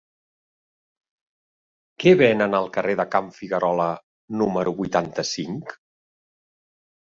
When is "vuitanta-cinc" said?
4.81-5.77